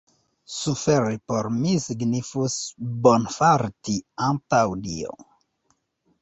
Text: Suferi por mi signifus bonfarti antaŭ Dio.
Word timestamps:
Suferi 0.51 1.19
por 1.31 1.49
mi 1.57 1.73
signifus 1.83 2.55
bonfarti 3.03 3.99
antaŭ 4.31 4.63
Dio. 4.89 5.15